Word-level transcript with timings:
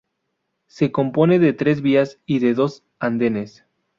Se 0.65 0.91
compone 0.91 1.37
de 1.37 1.53
tres 1.53 1.83
vías 1.83 2.17
y 2.25 2.39
de 2.39 2.55
dos 2.55 2.83
andenes. 2.97 3.65